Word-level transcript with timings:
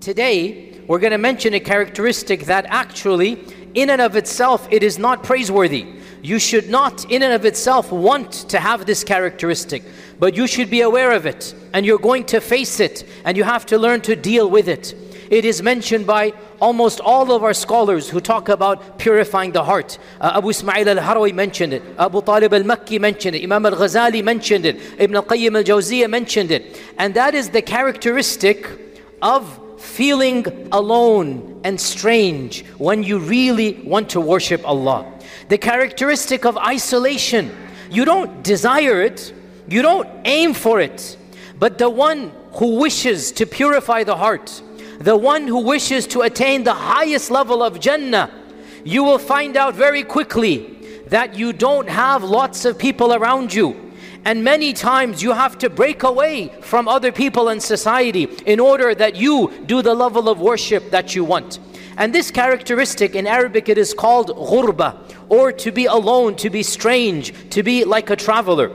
Today, 0.00 0.80
we're 0.86 0.98
going 0.98 1.10
to 1.10 1.18
mention 1.18 1.52
a 1.52 1.60
characteristic 1.60 2.46
that 2.46 2.64
actually, 2.70 3.44
in 3.74 3.90
and 3.90 4.00
of 4.00 4.16
itself, 4.16 4.66
it 4.70 4.82
is 4.82 4.98
not 4.98 5.22
praiseworthy. 5.22 5.86
You 6.22 6.38
should 6.38 6.70
not, 6.70 7.04
in 7.10 7.22
and 7.22 7.34
of 7.34 7.44
itself, 7.44 7.92
want 7.92 8.32
to 8.48 8.58
have 8.58 8.86
this 8.86 9.04
characteristic, 9.04 9.82
but 10.18 10.34
you 10.34 10.46
should 10.46 10.70
be 10.70 10.80
aware 10.80 11.12
of 11.12 11.26
it, 11.26 11.54
and 11.74 11.84
you're 11.84 11.98
going 11.98 12.24
to 12.32 12.40
face 12.40 12.80
it, 12.80 13.06
and 13.26 13.36
you 13.36 13.44
have 13.44 13.66
to 13.66 13.76
learn 13.76 14.00
to 14.00 14.16
deal 14.16 14.48
with 14.48 14.68
it. 14.68 14.94
It 15.28 15.44
is 15.44 15.62
mentioned 15.62 16.06
by 16.06 16.32
almost 16.62 17.00
all 17.00 17.30
of 17.30 17.44
our 17.44 17.52
scholars 17.52 18.08
who 18.08 18.20
talk 18.20 18.48
about 18.48 18.98
purifying 18.98 19.52
the 19.52 19.64
heart. 19.64 19.98
Uh, 20.18 20.32
Abu 20.36 20.48
Ismail 20.48 20.88
al-Harawi 20.88 21.34
mentioned 21.34 21.74
it. 21.74 21.82
Abu 21.98 22.22
Talib 22.22 22.54
al-Makki 22.54 22.98
mentioned 22.98 23.36
it. 23.36 23.42
Imam 23.42 23.66
al-Ghazali 23.66 24.24
mentioned 24.24 24.64
it. 24.64 24.80
Ibn 24.98 25.16
al-Qayyim 25.16 25.56
al-Jawziyah 25.58 26.08
mentioned 26.08 26.50
it. 26.50 26.80
And 26.96 27.12
that 27.14 27.34
is 27.34 27.50
the 27.50 27.60
characteristic 27.60 28.66
of 29.20 29.59
feeling 29.80 30.68
alone 30.72 31.60
and 31.64 31.80
strange 31.80 32.64
when 32.78 33.02
you 33.02 33.18
really 33.18 33.80
want 33.84 34.10
to 34.10 34.20
worship 34.20 34.66
Allah. 34.66 35.10
The 35.48 35.58
characteristic 35.58 36.44
of 36.44 36.56
isolation. 36.56 37.50
You 37.90 38.04
don't 38.04 38.44
desire 38.44 39.02
it, 39.02 39.32
you 39.68 39.82
don't 39.82 40.08
aim 40.24 40.54
for 40.54 40.80
it, 40.80 41.16
but 41.58 41.78
the 41.78 41.90
one 41.90 42.32
who 42.52 42.78
wishes 42.78 43.32
to 43.32 43.46
purify 43.46 44.04
the 44.04 44.16
heart, 44.16 44.62
the 45.00 45.16
one 45.16 45.48
who 45.48 45.60
wishes 45.60 46.06
to 46.08 46.22
attain 46.22 46.62
the 46.62 46.74
highest 46.74 47.30
level 47.30 47.62
of 47.62 47.80
Jannah, 47.80 48.30
you 48.84 49.02
will 49.02 49.18
find 49.18 49.56
out 49.56 49.74
very 49.74 50.04
quickly 50.04 50.76
that 51.08 51.34
you 51.34 51.52
don't 51.52 51.88
have 51.88 52.22
lots 52.22 52.64
of 52.64 52.78
people 52.78 53.12
around 53.12 53.52
you 53.52 53.89
and 54.24 54.44
many 54.44 54.72
times 54.72 55.22
you 55.22 55.32
have 55.32 55.56
to 55.58 55.70
break 55.70 56.02
away 56.02 56.48
from 56.60 56.88
other 56.88 57.10
people 57.10 57.48
and 57.48 57.62
society 57.62 58.24
in 58.44 58.60
order 58.60 58.94
that 58.94 59.16
you 59.16 59.52
do 59.66 59.82
the 59.82 59.94
level 59.94 60.28
of 60.28 60.40
worship 60.40 60.90
that 60.90 61.14
you 61.14 61.24
want. 61.24 61.58
And 61.96 62.14
this 62.14 62.30
characteristic 62.30 63.14
in 63.14 63.26
Arabic 63.26 63.68
it 63.68 63.78
is 63.78 63.94
called 63.94 64.30
ghurba 64.30 64.98
or 65.28 65.52
to 65.52 65.72
be 65.72 65.86
alone, 65.86 66.36
to 66.36 66.50
be 66.50 66.62
strange, 66.62 67.50
to 67.50 67.62
be 67.62 67.84
like 67.84 68.10
a 68.10 68.16
traveler. 68.16 68.70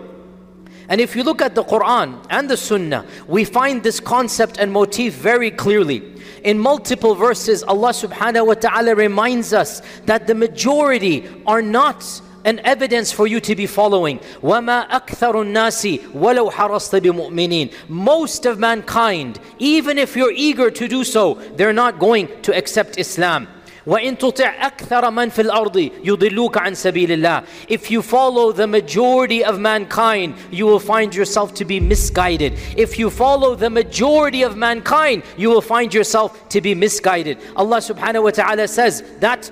And 0.88 1.02
if 1.02 1.16
you 1.16 1.24
look 1.24 1.42
at 1.42 1.56
the 1.56 1.64
Quran 1.64 2.24
and 2.30 2.50
the 2.50 2.58
Sunnah, 2.58 3.06
we 3.28 3.44
find 3.44 3.82
this 3.82 4.00
concept 4.00 4.58
and 4.58 4.72
motif 4.72 5.16
very 5.16 5.50
clearly. 5.50 6.14
In 6.44 6.60
multiple 6.60 7.16
verses, 7.16 7.64
Allah 7.64 7.90
subhanahu 7.90 8.48
wa 8.48 8.54
ta'ala 8.54 8.94
reminds 8.94 9.52
us 9.52 9.82
that 10.06 10.28
the 10.28 10.36
majority 10.36 11.28
are 11.48 11.64
not 11.64 12.22
an 12.45 12.61
evidence 12.61 13.13
for 13.13 13.27
you 13.27 13.41
to 13.41 13.55
be 13.55 13.67
following. 13.67 14.19
وَمَا 14.43 14.89
أَكْثَرُ 14.89 15.35
النَّاسِ 15.45 16.13
وَلَوْ 16.13 16.53
حَرَصْتَ 16.53 17.01
بِمُؤْمِنِينَ 17.01 17.73
Most 17.89 18.47
of 18.47 18.59
mankind, 18.59 19.39
even 19.59 19.99
if 19.99 20.17
you're 20.17 20.33
eager 20.33 20.71
to 20.71 20.89
do 20.89 21.05
so, 21.05 21.35
they're 21.57 21.73
not 21.73 21.99
going 21.99 22.29
to 22.43 22.57
accept 22.57 22.99
Islam. 22.99 23.49
وإن 23.87 24.19
تطع 24.19 24.67
أكثر 24.67 25.11
من 25.11 25.29
في 25.29 25.43
الأرض 25.43 25.91
يضلوك 26.05 26.59
عن 26.59 26.75
سبيل 26.75 27.13
الله 27.13 27.43
If 27.69 27.91
you 27.91 28.03
follow 28.03 28.53
the 28.53 28.67
majority 28.67 29.43
of 29.43 29.59
mankind 29.59 30.35
you 30.51 30.67
will 30.67 30.79
find 30.79 31.15
yourself 31.15 31.55
to 31.55 31.65
be 31.65 31.81
misguided 31.81 32.53
If 32.77 32.99
you 32.99 33.09
follow 33.11 33.55
the 33.55 33.71
majority 33.71 34.43
of 34.43 34.57
mankind 34.57 35.23
you 35.37 35.49
will 35.49 35.63
find 35.63 35.95
yourself 35.95 36.49
to 36.51 36.61
be 36.61 36.75
misguided 36.75 37.39
Allah 37.57 37.79
subhanahu 37.79 38.25
wa 38.25 38.31
ta'ala 38.31 38.69
says 38.69 39.03
that 39.21 39.51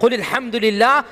قل 0.00 0.14
الحمد 0.14 0.56
لله 0.56 1.04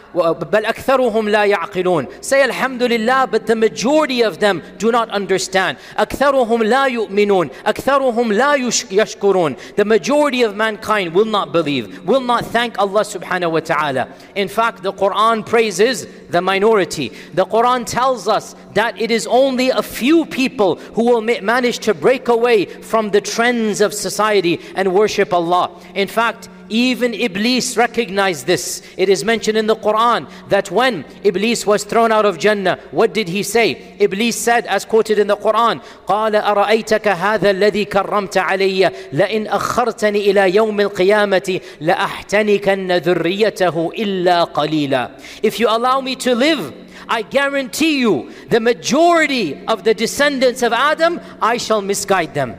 بل 0.52 0.66
أكثرهم 0.66 1.28
لا 1.28 1.44
يعقلون 1.44 2.06
Say 2.20 2.42
Alhamdulillah 2.42 3.28
but 3.30 3.46
the 3.46 3.56
majority 3.56 4.22
of 4.22 4.38
them 4.40 4.62
do 4.78 4.92
not 4.92 5.08
understand 5.10 5.78
أكثرهم 5.98 6.62
لا 6.62 6.86
يؤمنون 6.86 7.50
أكثرهم 7.66 8.32
لا 8.32 8.54
يشكرون 8.90 9.56
The 9.76 9.84
majority 9.84 10.42
of 10.42 10.54
mankind 10.56 11.14
will 11.14 11.24
not 11.24 11.52
believe 11.52 12.04
will 12.04 12.20
not 12.20 12.44
thank 12.44 12.78
Allah 12.78 13.04
subhanahu 13.04 13.52
wa 13.52 13.60
ta'ala 13.60 14.08
In 14.34 14.48
fact 14.48 14.82
the 14.82 14.92
Quran 14.92 15.46
praises 15.46 16.06
the 16.28 16.40
minority 16.42 17.12
The 17.32 17.46
Quran 17.46 17.86
tells 17.86 18.28
us 18.28 18.54
that 18.74 19.00
it 19.00 19.10
is 19.10 19.26
only 19.26 19.70
a 19.70 19.82
few 19.82 20.26
people 20.26 20.76
who 20.94 21.04
will 21.04 21.20
manage 21.20 21.78
to 21.80 21.94
break 21.94 22.28
away 22.28 22.66
from 22.66 23.10
the 23.10 23.20
trends 23.20 23.80
of 23.80 23.94
society 23.94 24.60
and 24.74 24.92
worship 24.92 25.32
Allah 25.32 25.70
In 25.94 26.08
fact 26.08 26.48
even 26.68 27.14
Iblis 27.14 27.76
recognized 27.76 28.46
this. 28.46 28.82
It 28.96 29.08
is 29.08 29.24
mentioned 29.24 29.58
in 29.58 29.66
the 29.66 29.76
Quran 29.76 30.28
that 30.48 30.70
when 30.70 31.04
Iblis 31.22 31.66
was 31.66 31.84
thrown 31.84 32.10
out 32.10 32.24
of 32.24 32.38
Jannah, 32.38 32.78
what 32.90 33.12
did 33.12 33.28
he 33.28 33.42
say? 33.42 33.96
Iblis 33.98 34.36
said, 34.36 34.66
as 34.66 34.84
quoted 34.84 35.18
in 35.18 35.26
the 35.26 35.36
Quran, 35.36 35.80
قال 36.06 36.34
أرأيتك 36.34 37.08
هذا 37.08 37.50
الذي 37.50 37.84
كرمت 37.84 38.38
علي 38.38 38.90
لئن 39.12 39.46
أخرتني 39.46 40.30
إلى 40.30 40.54
يوم 40.54 40.80
القيامة 40.80 41.60
لأحتنكن 41.80 42.92
ذريته 42.92 43.90
إلا 43.98 44.44
قليلا. 44.44 45.10
If 45.42 45.60
you 45.60 45.68
allow 45.68 46.00
me 46.00 46.16
to 46.16 46.34
live, 46.34 46.72
I 47.08 47.22
guarantee 47.22 47.98
you 47.98 48.32
the 48.48 48.60
majority 48.60 49.62
of 49.66 49.84
the 49.84 49.94
descendants 49.94 50.62
of 50.62 50.72
Adam, 50.72 51.20
I 51.42 51.58
shall 51.58 51.82
misguide 51.82 52.34
them. 52.34 52.56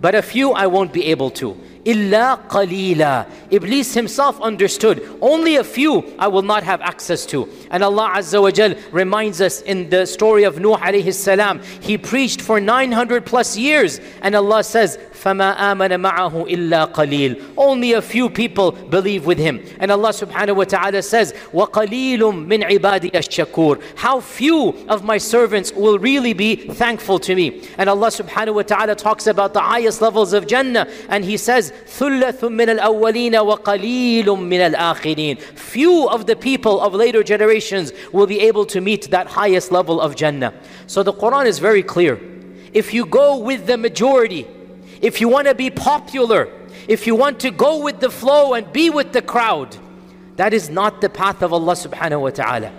But 0.00 0.14
a 0.14 0.22
few 0.22 0.52
I 0.52 0.66
won't 0.66 0.92
be 0.92 1.06
able 1.06 1.30
to 1.30 1.58
illa 1.84 2.42
qalila. 2.48 3.30
Iblis 3.50 3.94
himself 3.94 4.40
understood, 4.40 5.08
only 5.20 5.56
a 5.56 5.64
few 5.64 6.04
I 6.18 6.28
will 6.28 6.42
not 6.42 6.62
have 6.64 6.80
access 6.80 7.24
to. 7.26 7.48
And 7.70 7.82
Allah 7.82 8.12
Azza 8.16 8.42
wa 8.42 8.50
Jal 8.50 8.74
reminds 8.90 9.40
us 9.40 9.62
in 9.62 9.88
the 9.88 10.04
story 10.06 10.44
of 10.44 10.58
Nuh 10.58 10.76
alayhi 10.76 11.14
salam, 11.14 11.60
he 11.80 11.96
preached 11.96 12.42
for 12.42 12.60
900 12.60 13.24
plus 13.24 13.56
years 13.56 14.00
and 14.22 14.34
Allah 14.34 14.64
says, 14.64 14.98
فَمَا 15.12 15.56
آمَنَ 15.56 16.08
مَعَهُ 16.08 16.48
إِلَّا 16.48 16.92
قَلِيلٌ 16.92 17.54
Only 17.56 17.92
a 17.94 18.02
few 18.02 18.28
people 18.28 18.72
believe 18.72 19.26
with 19.26 19.38
him. 19.38 19.64
And 19.80 19.90
Allah 19.90 20.10
subhanahu 20.10 20.56
wa 20.56 20.64
ta'ala 20.64 21.02
says, 21.02 21.32
وَقَلِيلٌ 21.52 22.18
مِنْ 22.18 22.62
عِبَادِيَ 22.62 23.12
الشَّكُورِ 23.12 23.82
How 23.96 24.20
few 24.20 24.70
of 24.88 25.04
my 25.04 25.18
servants 25.18 25.72
will 25.72 25.98
really 25.98 26.32
be 26.32 26.56
thankful 26.56 27.18
to 27.20 27.34
me. 27.34 27.66
And 27.78 27.88
Allah 27.88 28.08
subhanahu 28.08 28.54
wa 28.54 28.62
ta'ala 28.62 28.94
talks 28.94 29.26
about 29.26 29.54
the 29.54 29.60
highest 29.60 30.02
levels 30.02 30.32
of 30.32 30.46
Jannah 30.46 30.88
and 31.08 31.24
He 31.24 31.36
says, 31.36 31.69
ثُلَّةٌ 31.70 32.40
مِنَ 32.40 32.78
الْأَوَّلِينَ 32.78 33.32
وَقَلِيلٌ 33.32 34.24
مِنَ 34.24 34.74
الْآخِرِينَ 34.74 35.40
Few 35.40 36.08
of 36.08 36.26
the 36.26 36.36
people 36.36 36.80
of 36.80 36.94
later 36.94 37.22
generations 37.22 37.92
will 38.12 38.26
be 38.26 38.40
able 38.40 38.66
to 38.66 38.80
meet 38.80 39.10
that 39.10 39.26
highest 39.26 39.72
level 39.72 40.00
of 40.00 40.16
Jannah. 40.16 40.54
So 40.86 41.02
the 41.02 41.12
Quran 41.12 41.46
is 41.46 41.58
very 41.58 41.82
clear. 41.82 42.20
If 42.72 42.92
you 42.92 43.06
go 43.06 43.38
with 43.38 43.66
the 43.66 43.76
majority, 43.76 44.46
if 45.00 45.20
you 45.20 45.28
want 45.28 45.46
to 45.48 45.54
be 45.54 45.70
popular, 45.70 46.48
if 46.88 47.06
you 47.06 47.14
want 47.14 47.40
to 47.40 47.50
go 47.50 47.82
with 47.82 48.00
the 48.00 48.10
flow 48.10 48.54
and 48.54 48.72
be 48.72 48.90
with 48.90 49.12
the 49.12 49.22
crowd, 49.22 49.76
that 50.36 50.52
is 50.52 50.68
not 50.68 51.00
the 51.00 51.08
path 51.08 51.42
of 51.42 51.52
Allah 51.52 51.72
subhanahu 51.72 52.20
wa 52.20 52.30
ta'ala. 52.30 52.72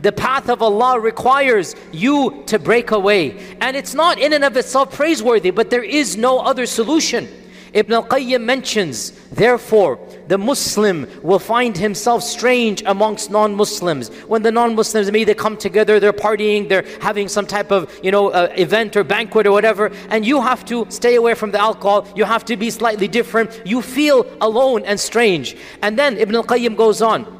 The 0.00 0.12
path 0.12 0.50
of 0.50 0.60
Allah 0.60 0.98
requires 1.00 1.74
you 1.92 2.42
to 2.46 2.58
break 2.58 2.90
away. 2.90 3.56
And 3.60 3.76
it's 3.76 3.94
not 3.94 4.18
in 4.18 4.32
and 4.32 4.44
of 4.44 4.56
itself 4.56 4.92
praiseworthy, 4.92 5.50
but 5.50 5.70
there 5.70 5.82
is 5.82 6.16
no 6.16 6.40
other 6.40 6.66
solution. 6.66 7.28
Ibn 7.73 7.93
al-Qayyim 7.93 8.43
mentions, 8.43 9.11
therefore, 9.31 9.99
the 10.27 10.37
Muslim 10.37 11.07
will 11.21 11.39
find 11.39 11.77
himself 11.77 12.23
strange 12.23 12.83
amongst 12.85 13.31
non-Muslims. 13.31 14.09
When 14.27 14.41
the 14.41 14.51
non-Muslims 14.51 15.11
maybe 15.11 15.23
they 15.23 15.33
come 15.33 15.57
together, 15.57 15.99
they're 15.99 16.13
partying, 16.13 16.67
they're 16.67 16.85
having 17.01 17.27
some 17.27 17.45
type 17.45 17.71
of, 17.71 17.97
you 18.03 18.11
know, 18.11 18.29
uh, 18.29 18.51
event 18.55 18.95
or 18.95 19.03
banquet 19.03 19.47
or 19.47 19.51
whatever, 19.51 19.91
and 20.09 20.25
you 20.25 20.41
have 20.41 20.65
to 20.65 20.85
stay 20.89 21.15
away 21.15 21.35
from 21.35 21.51
the 21.51 21.59
alcohol, 21.59 22.07
you 22.15 22.25
have 22.25 22.45
to 22.45 22.57
be 22.57 22.69
slightly 22.69 23.07
different, 23.07 23.61
you 23.65 23.81
feel 23.81 24.25
alone 24.41 24.83
and 24.85 24.99
strange. 24.99 25.55
And 25.81 25.97
then 25.97 26.17
Ibn 26.17 26.35
al-Qayyim 26.35 26.75
goes 26.75 27.01
on, 27.01 27.38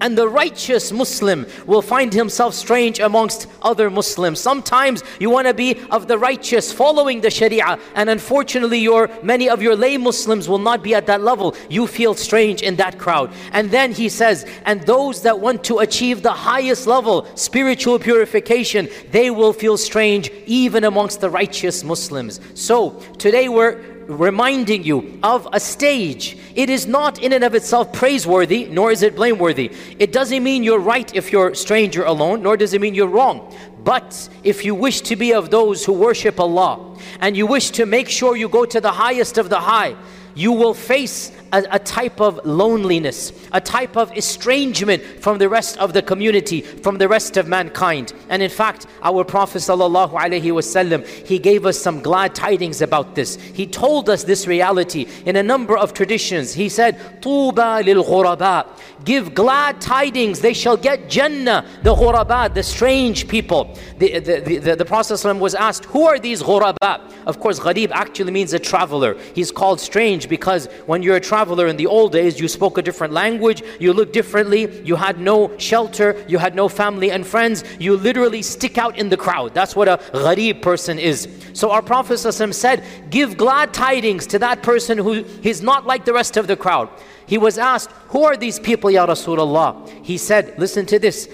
and 0.00 0.16
the 0.16 0.28
righteous 0.28 0.92
Muslim 0.92 1.46
will 1.66 1.82
find 1.82 2.12
himself 2.12 2.54
strange 2.54 3.00
amongst 3.00 3.46
other 3.62 3.90
Muslims. 3.90 4.40
Sometimes 4.40 5.02
you 5.18 5.30
want 5.30 5.46
to 5.46 5.54
be 5.54 5.80
of 5.90 6.08
the 6.08 6.18
righteous, 6.18 6.72
following 6.72 7.20
the 7.20 7.30
Sharia, 7.30 7.78
and 7.94 8.10
unfortunately, 8.10 8.78
your 8.78 9.08
many 9.22 9.48
of 9.48 9.62
your 9.62 9.76
lay 9.76 9.96
Muslims 9.96 10.48
will 10.48 10.58
not 10.58 10.82
be 10.82 10.94
at 10.94 11.06
that 11.06 11.22
level. 11.22 11.54
You 11.68 11.86
feel 11.86 12.14
strange 12.14 12.62
in 12.62 12.76
that 12.76 12.98
crowd. 12.98 13.32
And 13.52 13.70
then 13.70 13.92
he 13.92 14.08
says, 14.08 14.46
and 14.64 14.82
those 14.82 15.22
that 15.22 15.40
want 15.40 15.64
to 15.64 15.78
achieve 15.78 16.22
the 16.22 16.32
highest 16.32 16.86
level, 16.86 17.26
spiritual 17.34 17.98
purification, 17.98 18.88
they 19.10 19.30
will 19.30 19.52
feel 19.52 19.76
strange 19.76 20.30
even 20.46 20.84
amongst 20.84 21.20
the 21.20 21.30
righteous 21.30 21.84
Muslims. 21.84 22.40
So 22.54 23.00
today 23.18 23.48
we're 23.48 23.97
reminding 24.08 24.82
you 24.82 25.18
of 25.22 25.46
a 25.52 25.60
stage. 25.60 26.36
It 26.54 26.70
is 26.70 26.86
not 26.86 27.22
in 27.22 27.32
and 27.32 27.44
of 27.44 27.54
itself 27.54 27.92
praiseworthy, 27.92 28.64
nor 28.64 28.90
is 28.90 29.02
it 29.02 29.14
blameworthy. 29.14 29.70
It 29.98 30.12
doesn't 30.12 30.42
mean 30.42 30.64
you're 30.64 30.80
right 30.80 31.14
if 31.14 31.30
you're 31.30 31.54
stranger 31.54 32.04
alone, 32.04 32.42
nor 32.42 32.56
does 32.56 32.72
it 32.74 32.80
mean 32.80 32.94
you're 32.94 33.06
wrong. 33.06 33.54
But 33.84 34.28
if 34.42 34.64
you 34.64 34.74
wish 34.74 35.02
to 35.02 35.16
be 35.16 35.32
of 35.32 35.50
those 35.50 35.84
who 35.84 35.92
worship 35.92 36.40
Allah, 36.40 36.96
and 37.20 37.36
you 37.36 37.46
wish 37.46 37.70
to 37.70 37.86
make 37.86 38.08
sure 38.08 38.36
you 38.36 38.48
go 38.48 38.64
to 38.64 38.80
the 38.80 38.92
highest 38.92 39.38
of 39.38 39.48
the 39.50 39.60
high, 39.60 39.94
you 40.38 40.52
will 40.52 40.72
face 40.72 41.32
a, 41.52 41.64
a, 41.72 41.78
type 41.80 42.20
of 42.20 42.40
loneliness, 42.46 43.32
a 43.50 43.60
type 43.60 43.96
of 43.96 44.16
estrangement 44.16 45.02
from 45.20 45.38
the 45.38 45.48
rest 45.48 45.76
of 45.78 45.92
the 45.92 46.00
community, 46.00 46.60
from 46.60 46.96
the 46.96 47.08
rest 47.08 47.36
of 47.36 47.48
mankind. 47.48 48.12
And 48.28 48.40
in 48.40 48.50
fact, 48.50 48.86
our 49.02 49.24
Prophet 49.24 49.58
ﷺ, 49.58 51.26
he 51.26 51.40
gave 51.40 51.66
us 51.66 51.76
some 51.76 52.00
glad 52.00 52.36
tidings 52.36 52.82
about 52.82 53.16
this. 53.16 53.34
He 53.34 53.66
told 53.66 54.08
us 54.08 54.22
this 54.22 54.46
reality 54.46 55.08
in 55.26 55.34
a 55.34 55.42
number 55.42 55.76
of 55.76 55.92
traditions. 55.92 56.54
He 56.54 56.68
said, 56.68 57.20
"Tuba 57.20 57.82
lil 57.84 58.04
ghuraba." 58.04 58.66
Give 59.04 59.32
glad 59.32 59.80
tidings, 59.80 60.40
they 60.40 60.52
shall 60.52 60.76
get 60.76 61.08
Jannah, 61.08 61.64
the 61.82 61.94
ghuraba, 61.94 62.52
the 62.52 62.62
strange 62.62 63.28
people. 63.28 63.76
The, 63.98 64.18
the, 64.18 64.40
the, 64.40 64.58
the, 64.58 64.76
the 64.76 64.84
Prophet 64.84 65.14
ﷺ 65.14 65.38
was 65.38 65.54
asked, 65.54 65.84
Who 65.86 66.04
are 66.06 66.18
these 66.18 66.42
ghuraba? 66.42 67.00
Of 67.24 67.38
course, 67.38 67.60
gharib 67.60 67.90
actually 67.92 68.32
means 68.32 68.52
a 68.52 68.58
traveler. 68.58 69.16
He's 69.34 69.52
called 69.52 69.80
strange 69.80 70.27
because 70.28 70.66
when 70.86 71.02
you're 71.02 71.16
a 71.16 71.20
traveler 71.20 71.66
in 71.66 71.76
the 71.76 71.86
old 71.86 72.12
days, 72.12 72.38
you 72.38 72.48
spoke 72.48 72.78
a 72.78 72.82
different 72.82 73.12
language, 73.12 73.62
you 73.80 73.92
looked 73.92 74.12
differently, 74.12 74.82
you 74.82 74.96
had 74.96 75.18
no 75.18 75.56
shelter, 75.58 76.24
you 76.28 76.38
had 76.38 76.54
no 76.54 76.68
family 76.68 77.10
and 77.10 77.26
friends. 77.26 77.64
You 77.78 77.96
literally 77.96 78.42
stick 78.42 78.78
out 78.78 78.98
in 78.98 79.08
the 79.08 79.16
crowd. 79.16 79.54
That's 79.54 79.74
what 79.74 79.88
a 79.88 79.98
gharib 80.12 80.62
person 80.62 80.98
is. 80.98 81.28
So 81.52 81.70
our 81.70 81.82
Prophet 81.82 82.18
said, 82.18 82.84
Give 83.10 83.36
glad 83.36 83.72
tidings 83.74 84.26
to 84.28 84.38
that 84.40 84.62
person 84.62 84.98
who 84.98 85.24
is 85.42 85.62
not 85.62 85.86
like 85.86 86.04
the 86.04 86.12
rest 86.12 86.36
of 86.36 86.46
the 86.46 86.56
crowd. 86.56 86.88
He 87.26 87.36
was 87.36 87.58
asked, 87.58 87.90
Who 88.08 88.24
are 88.24 88.36
these 88.36 88.58
people, 88.58 88.90
Ya 88.90 89.06
Rasulullah? 89.06 89.88
He 90.04 90.16
said, 90.16 90.58
Listen 90.58 90.86
to 90.86 90.98
this. 90.98 91.28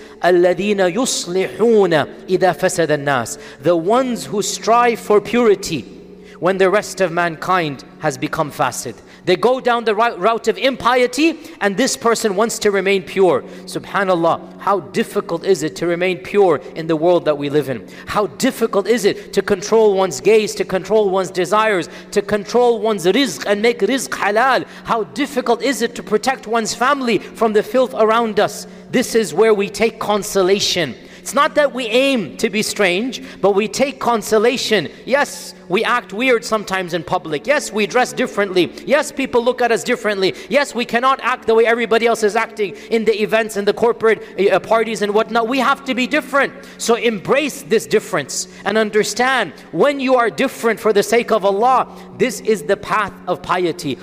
The 3.61 3.77
ones 3.77 4.27
who 4.27 4.43
strive 4.43 5.01
for 5.01 5.21
purity 5.21 6.04
when 6.45 6.59
the 6.59 6.69
rest 6.69 7.01
of 7.01 7.11
mankind 7.11 7.83
has 8.01 8.19
become 8.19 8.53
fasid. 8.53 8.95
They 9.25 9.35
go 9.35 9.61
down 9.61 9.85
the 9.85 9.95
route 9.95 10.47
of 10.47 10.59
impiety 10.59 11.41
and 11.63 11.75
this 11.75 11.97
person 11.97 12.37
wants 12.37 12.59
to 12.59 12.71
remain 12.71 13.03
pure. 13.03 13.41
Subhanallah, 13.65 14.61
how 14.61 14.81
difficult 14.81 15.47
is 15.47 15.63
it 15.63 15.75
to 15.77 15.87
remain 15.87 16.19
pure 16.19 16.57
in 16.75 16.87
the 16.87 16.97
world 16.97 17.25
that 17.25 17.39
we 17.39 17.49
live 17.49 17.71
in? 17.71 17.89
How 18.05 18.27
difficult 18.27 18.87
is 18.87 19.07
it 19.07 19.33
to 19.33 19.41
control 19.41 19.95
one's 19.95 20.21
gaze, 20.21 20.55
to 20.57 20.67
control 20.67 21.09
one's 21.09 21.31
desires, 21.31 21.89
to 22.11 22.21
control 22.21 22.79
one's 22.79 23.07
rizq 23.07 23.47
and 23.47 23.63
make 23.63 23.79
rizq 23.79 24.11
halal? 24.11 24.67
How 24.85 25.05
difficult 25.05 25.63
is 25.63 25.81
it 25.81 25.95
to 25.95 26.03
protect 26.03 26.47
one's 26.47 26.75
family 26.75 27.21
from 27.21 27.55
the 27.55 27.63
filth 27.63 27.95
around 27.95 28.39
us? 28.39 28.67
This 28.91 29.15
is 29.15 29.33
where 29.33 29.55
we 29.55 29.71
take 29.71 29.99
consolation 29.99 30.95
it's 31.25 31.33
not 31.33 31.55
that 31.55 31.73
we 31.73 31.87
aim 31.87 32.37
to 32.37 32.51
be 32.51 32.61
strange, 32.61 33.23
but 33.41 33.53
we 33.53 33.67
take 33.67 33.99
consolation. 33.99 34.91
Yes, 35.07 35.55
we 35.71 35.83
act 35.83 36.13
weird 36.13 36.45
sometimes 36.45 36.93
in 36.93 37.03
public. 37.03 37.47
Yes, 37.47 37.73
we 37.73 37.87
dress 37.87 38.13
differently. 38.13 38.71
Yes, 38.85 39.11
people 39.11 39.43
look 39.43 39.63
at 39.63 39.73
us 39.73 39.83
differently. 39.83 40.35
Yes, 40.51 40.75
we 40.75 40.85
cannot 40.85 41.21
act 41.23 41.47
the 41.47 41.55
way 41.55 41.65
everybody 41.65 42.07
else 42.07 42.23
is 42.25 42.37
acting 42.37 42.77
in 42.91 43.07
the 43.07 43.23
events 43.23 43.57
and 43.57 43.67
the 43.67 43.73
corporate 43.73 44.23
uh, 44.39 44.61
parties 44.61 45.01
and 45.01 45.15
whatnot. 45.15 45.49
We 45.49 45.61
have 45.61 45.83
to 45.87 45.95
be 45.95 46.07
different. 46.07 46.53
So 46.77 46.97
embrace 46.97 47.63
this 47.63 47.87
difference 47.87 48.49
and 48.67 48.77
understand 48.77 49.55
when 49.73 50.01
you 50.01 50.17
are 50.17 50.29
different 50.29 50.79
for 50.79 50.93
the 50.93 51.03
sake 51.03 51.33
of 51.33 51.47
Allah, 51.47 51.89
this 52.19 52.41
is 52.41 52.65
the 52.65 52.77
path 52.77 53.15
of 53.27 53.41
piety. 53.43 53.95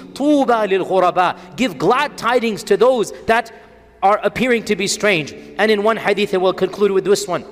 Give 1.56 1.78
glad 1.78 2.18
tidings 2.18 2.64
to 2.64 2.78
those 2.78 3.12
that 3.28 3.52
are 4.03 4.19
appearing 4.23 4.65
to 4.65 4.77
be 4.77 4.87
strange. 4.87 5.33
And 5.59 5.71
in 5.71 5.83
one 5.83 5.97
hadith, 5.97 6.33
and 6.33 6.43
we'll 6.43 6.53
conclude 6.53 6.93
with 6.93 7.05
this 7.05 7.27
one. 7.27 7.45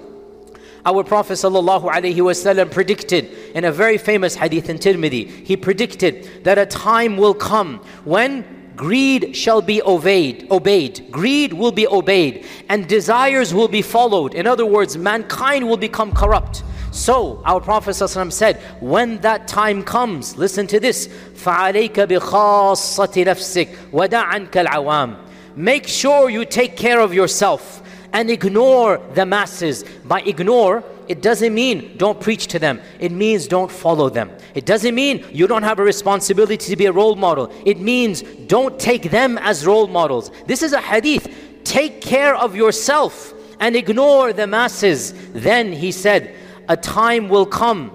Our 0.86 1.02
Prophet 1.02 1.34
ﷺ 1.34 2.70
predicted 2.70 3.24
in 3.54 3.64
a 3.64 3.72
very 3.72 3.96
famous 3.96 4.34
hadith 4.34 4.68
in 4.68 4.78
Tirmidhi, 4.78 5.46
he 5.46 5.56
predicted 5.56 6.44
that 6.44 6.58
a 6.58 6.66
time 6.66 7.16
will 7.16 7.32
come 7.32 7.78
when 8.04 8.44
greed 8.76 9.34
shall 9.34 9.62
be 9.62 9.80
obeyed, 9.82 10.46
obeyed. 10.50 11.10
Greed 11.10 11.54
will 11.54 11.72
be 11.72 11.86
obeyed 11.86 12.44
and 12.68 12.86
desires 12.86 13.54
will 13.54 13.68
be 13.68 13.80
followed. 13.80 14.34
In 14.34 14.46
other 14.46 14.66
words, 14.66 14.98
mankind 14.98 15.66
will 15.66 15.78
become 15.78 16.12
corrupt. 16.12 16.62
So 16.90 17.42
our 17.46 17.60
Prophet 17.60 17.92
ﷺ 17.92 18.30
said, 18.30 18.60
when 18.80 19.18
that 19.20 19.48
time 19.48 19.82
comes, 19.82 20.36
listen 20.36 20.66
to 20.66 20.78
this, 20.78 21.08
فَعَلَيْكَ 21.08 21.94
بِخَاصَّةِ 21.94 23.24
نَفْسِكَ 23.24 23.90
وَدَعَنْكَ 23.90 24.50
الْعَوَامِ 24.50 25.16
Make 25.59 25.89
sure 25.89 26.29
you 26.29 26.45
take 26.45 26.77
care 26.77 27.01
of 27.01 27.13
yourself 27.13 27.83
and 28.13 28.31
ignore 28.31 28.97
the 29.13 29.25
masses. 29.25 29.83
By 30.05 30.21
ignore, 30.21 30.85
it 31.09 31.21
doesn't 31.21 31.53
mean 31.53 31.97
don't 31.97 32.17
preach 32.17 32.47
to 32.47 32.59
them. 32.59 32.79
It 32.97 33.11
means 33.11 33.45
don't 33.45 33.69
follow 33.69 34.07
them. 34.07 34.31
It 34.55 34.65
doesn't 34.65 34.95
mean 34.95 35.25
you 35.33 35.47
don't 35.47 35.63
have 35.63 35.79
a 35.79 35.83
responsibility 35.83 36.55
to 36.69 36.77
be 36.77 36.85
a 36.85 36.93
role 36.93 37.17
model. 37.17 37.51
It 37.65 37.77
means 37.81 38.21
don't 38.47 38.79
take 38.79 39.11
them 39.11 39.37
as 39.39 39.65
role 39.67 39.87
models. 39.87 40.31
This 40.47 40.63
is 40.63 40.71
a 40.71 40.79
hadith. 40.79 41.27
Take 41.65 41.99
care 41.99 42.37
of 42.37 42.55
yourself 42.55 43.33
and 43.59 43.75
ignore 43.75 44.31
the 44.31 44.47
masses. 44.47 45.13
Then 45.33 45.73
he 45.73 45.91
said, 45.91 46.33
a 46.69 46.77
time 46.77 47.27
will 47.27 47.45
come 47.45 47.89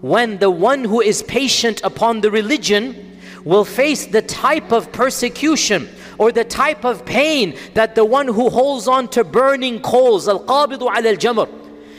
when 0.00 0.38
the 0.38 0.50
one 0.50 0.82
who 0.82 1.00
is 1.00 1.22
patient 1.22 1.80
upon 1.84 2.22
the 2.22 2.32
religion 2.32 3.20
will 3.44 3.64
face 3.64 4.06
the 4.06 4.22
type 4.22 4.72
of 4.72 4.90
persecution 4.90 5.88
or 6.18 6.32
the 6.32 6.44
type 6.44 6.84
of 6.84 7.04
pain 7.04 7.56
that 7.74 7.94
the 7.94 8.04
one 8.04 8.26
who 8.26 8.48
holds 8.50 8.88
on 8.88 9.08
to 9.08 9.24
burning 9.24 9.80
coals, 9.80 10.28
al-qabidu 10.28 10.88
al-jamr. 10.88 11.48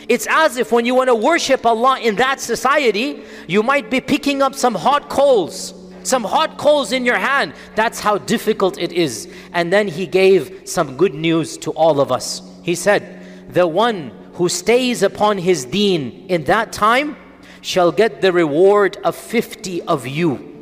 It's 0.07 0.27
as 0.29 0.57
if 0.57 0.71
when 0.71 0.85
you 0.85 0.93
want 0.93 1.09
to 1.09 1.15
worship 1.15 1.65
Allah 1.65 1.99
in 1.99 2.15
that 2.17 2.39
society, 2.39 3.23
you 3.47 3.63
might 3.63 3.89
be 3.89 3.99
picking 3.99 4.41
up 4.41 4.53
some 4.53 4.75
hot 4.75 5.09
coals, 5.09 5.73
some 6.03 6.23
hot 6.23 6.57
coals 6.57 6.91
in 6.91 7.05
your 7.05 7.17
hand. 7.17 7.53
That's 7.75 7.99
how 7.99 8.19
difficult 8.19 8.77
it 8.77 8.91
is. 8.91 9.27
And 9.53 9.73
then 9.73 9.87
he 9.87 10.05
gave 10.05 10.61
some 10.65 10.95
good 10.95 11.15
news 11.15 11.57
to 11.59 11.71
all 11.71 11.99
of 11.99 12.11
us. 12.11 12.41
He 12.61 12.75
said, 12.75 13.23
the 13.51 13.67
one 13.67 14.11
who 14.33 14.49
stays 14.49 15.01
upon 15.01 15.39
his 15.39 15.65
deen 15.65 16.27
in 16.27 16.43
that 16.43 16.71
time 16.71 17.17
shall 17.61 17.91
get 17.91 18.21
the 18.21 18.31
reward 18.31 18.97
of 19.03 19.15
50 19.15 19.81
of 19.83 20.05
you. 20.05 20.54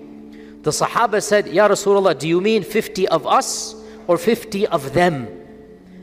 The 0.63 0.71
Sahaba 0.71 1.21
said, 1.21 1.47
Ya 1.47 1.67
Rasulullah, 1.67 2.17
do 2.17 2.27
you 2.27 2.39
mean 2.39 2.63
50 2.63 3.07
of 3.09 3.27
us 3.27 3.75
or 4.07 4.17
50 4.17 4.65
of 4.67 4.93
them? 4.93 5.27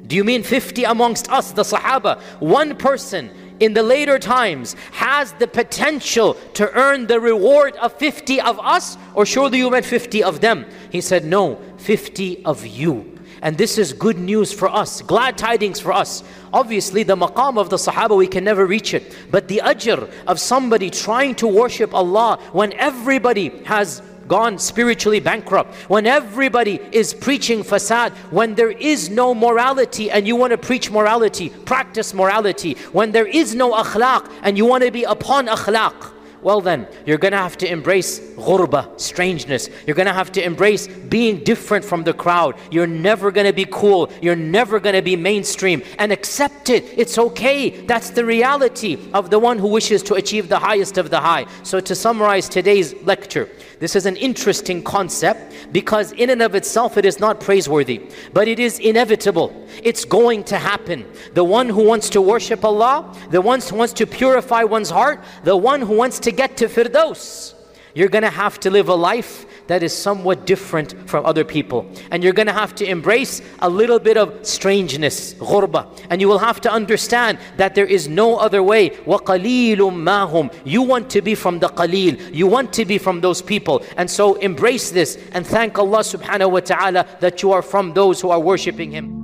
Do 0.07 0.17
you 0.17 0.25
mean 0.25 0.43
50 0.43 0.85
amongst 0.85 1.31
us, 1.31 1.53
the 1.53 1.63
Sahaba? 1.63 2.21
One 2.41 2.77
person 2.77 3.31
in 3.59 3.73
the 3.73 3.83
later 3.83 4.19
times 4.19 4.77
has 4.93 5.33
the 5.35 5.47
potential 5.47 6.35
to 6.55 6.71
earn 6.75 7.07
the 7.07 7.21
reward 7.21 7.77
of 7.77 7.95
50 7.95 8.41
of 8.43 8.59
us, 8.61 8.99
or 9.15 9.25
surely 9.25 9.59
you 9.59 9.71
meant 9.71 9.87
50 9.87 10.23
of 10.25 10.41
them? 10.41 10.67
He 10.91 11.01
said, 11.01 11.25
No, 11.25 11.59
50 11.79 12.45
of 12.45 12.67
you. 12.67 13.19
And 13.43 13.57
this 13.57 13.79
is 13.79 13.95
good 13.95 14.19
news 14.19 14.53
for 14.53 14.69
us, 14.69 15.01
glad 15.01 15.39
tidings 15.39 15.81
for 15.81 15.93
us. 15.93 16.23
Obviously, 16.53 17.03
the 17.03 17.17
maqam 17.17 17.59
of 17.59 17.71
the 17.71 17.77
Sahaba, 17.77 18.15
we 18.15 18.27
can 18.27 18.45
never 18.45 18.67
reach 18.67 18.93
it. 18.93 19.17
But 19.31 19.49
the 19.49 19.63
ajr 19.65 20.13
of 20.27 20.39
somebody 20.39 20.91
trying 20.91 21.35
to 21.37 21.47
worship 21.47 21.95
Allah 21.95 22.39
when 22.53 22.75
everybody 22.75 23.49
has 23.65 24.03
gone 24.31 24.57
spiritually 24.59 25.19
bankrupt, 25.19 25.75
when 25.91 26.07
everybody 26.07 26.81
is 26.93 27.13
preaching 27.13 27.65
fasad, 27.65 28.13
when 28.31 28.55
there 28.55 28.71
is 28.71 29.11
no 29.11 29.35
morality 29.35 30.09
and 30.09 30.25
you 30.25 30.37
want 30.37 30.53
to 30.53 30.57
preach 30.57 30.89
morality, 30.89 31.51
practice 31.51 32.15
morality, 32.15 32.75
when 32.93 33.11
there 33.11 33.27
is 33.27 33.57
no 33.57 33.73
akhlaq 33.73 34.31
and 34.45 34.57
you 34.57 34.65
want 34.65 34.85
to 34.85 34.93
be 34.93 35.03
upon 35.03 35.49
akhlaq, 35.49 36.13
well 36.43 36.63
then, 36.63 36.89
you're 37.05 37.19
going 37.19 37.33
to 37.33 37.39
have 37.39 37.59
to 37.59 37.71
embrace 37.71 38.19
ghurba, 38.19 38.99
strangeness. 38.99 39.69
You're 39.87 39.95
going 39.95 40.07
to 40.07 40.15
have 40.15 40.33
to 40.33 40.43
embrace 40.43 40.89
being 40.89 41.45
different 41.45 41.85
from 41.85 42.03
the 42.03 42.15
crowd. 42.15 42.57
You're 42.71 42.87
never 42.87 43.31
going 43.31 43.47
to 43.47 43.53
be 43.53 43.67
cool. 43.67 44.11
You're 44.23 44.37
never 44.37 44.81
going 44.81 44.95
to 44.95 45.03
be 45.03 45.17
mainstream. 45.17 45.83
And 45.99 46.13
accept 46.13 46.71
it. 46.71 46.85
It's 46.97 47.19
okay. 47.19 47.85
That's 47.85 48.09
the 48.11 48.25
reality 48.25 48.97
of 49.13 49.29
the 49.29 49.39
one 49.39 49.59
who 49.59 49.69
wishes 49.69 50.03
to 50.05 50.15
achieve 50.15 50.49
the 50.49 50.59
highest 50.59 50.97
of 50.97 51.11
the 51.11 51.21
high. 51.21 51.45
So 51.63 51.79
to 51.81 51.95
summarize 51.95 52.49
today's 52.49 52.95
lecture, 53.03 53.51
this 53.81 53.97
is 53.97 54.05
an 54.05 54.17
interesting 54.17 54.83
concept 54.83 55.73
because 55.73 56.13
in 56.13 56.29
and 56.29 56.43
of 56.43 56.55
itself 56.55 56.99
it 56.99 57.07
is 57.07 57.19
not 57.19 57.41
praiseworthy, 57.41 58.03
but 58.35 58.47
it 58.47 58.59
is 58.59 58.79
inevitable. 58.79 59.67
It's 59.83 60.05
going 60.05 60.45
to 60.45 60.59
happen. 60.59 61.07
The 61.33 61.45
one 61.45 61.69
who 61.71 61.85
wants 61.85 62.11
to 62.11 62.21
worship 62.21 62.63
Allah, 62.63 63.17
the 63.31 63.41
one 63.41 63.61
who 63.63 63.77
wants 63.77 63.95
to 63.95 64.07
purify 64.07 64.65
one's 64.65 64.91
heart, 64.91 65.25
the 65.45 65.57
one 65.57 65.81
who 65.81 65.97
wants 65.97 66.19
to 66.21 66.31
get 66.31 66.59
to 66.59 66.67
Firdaus, 66.67 67.55
you're 67.95 68.11
going 68.11 68.23
to 68.23 68.31
have 68.31 68.61
to 68.61 68.71
live 68.71 68.91
a 68.91 68.95
life 68.95 69.47
that 69.70 69.84
is 69.84 69.94
somewhat 69.96 70.46
different 70.46 71.10
from 71.10 71.26
other 71.26 71.44
people. 71.44 71.90
And 72.12 72.24
you're 72.24 72.34
going 72.34 72.48
to 72.48 72.54
have 72.54 72.76
to 72.76 72.86
embrace 72.86 73.42
a 73.60 73.70
little 73.70 74.00
bit 74.00 74.18
of 74.18 74.46
strangeness, 74.46 75.34
ghurba. 75.36 75.88
And 76.10 76.22
you 76.22 76.28
will 76.28 76.40
have 76.40 76.62
to 76.62 76.72
understand 76.72 77.40
that 77.58 77.76
there 77.76 77.86
is 77.86 78.08
no 78.08 78.38
other 78.38 78.62
way. 78.64 78.90
وَقَلِيلٌ 78.90 79.78
مَّاهُمْ 79.78 80.54
You 80.64 80.82
want 80.82 81.10
to 81.12 81.22
be 81.22 81.36
from 81.36 81.60
the 81.60 81.70
qalil. 81.70 82.34
You 82.34 82.48
want 82.48 82.74
to 82.74 82.86
be 82.86 82.98
from 82.98 83.22
those 83.22 83.42
people. 83.42 83.84
And 83.98 84.10
so 84.10 84.36
embrace 84.36 84.92
this 84.92 85.18
and 85.32 85.46
thank 85.46 85.78
Allah 85.78 86.00
subhanahu 86.00 86.52
wa 86.52 86.60
ta'ala 86.60 87.08
that 87.20 87.42
you 87.42 87.52
are 87.52 87.62
from 87.62 87.94
those 87.94 88.22
who 88.22 88.30
are 88.30 88.40
worshipping 88.40 88.92
Him. 88.92 89.19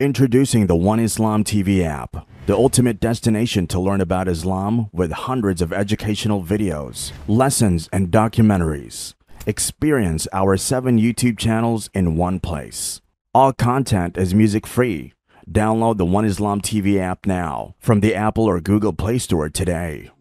Introducing 0.00 0.68
the 0.68 0.76
One 0.76 1.00
Islam 1.00 1.42
TV 1.42 1.82
app, 1.82 2.24
the 2.46 2.54
ultimate 2.54 3.00
destination 3.00 3.66
to 3.66 3.80
learn 3.80 4.00
about 4.00 4.28
Islam 4.28 4.88
with 4.92 5.10
hundreds 5.10 5.60
of 5.60 5.72
educational 5.72 6.40
videos, 6.40 7.10
lessons, 7.26 7.88
and 7.92 8.12
documentaries. 8.12 9.14
Experience 9.44 10.28
our 10.32 10.56
seven 10.56 11.00
YouTube 11.00 11.36
channels 11.36 11.90
in 11.94 12.16
one 12.16 12.38
place. 12.38 13.00
All 13.34 13.52
content 13.52 14.16
is 14.16 14.36
music 14.36 14.68
free. 14.68 15.14
Download 15.50 15.96
the 15.96 16.06
One 16.06 16.24
Islam 16.24 16.60
TV 16.60 17.00
app 17.00 17.26
now 17.26 17.74
from 17.80 17.98
the 17.98 18.14
Apple 18.14 18.44
or 18.44 18.60
Google 18.60 18.92
Play 18.92 19.18
Store 19.18 19.48
today. 19.48 20.12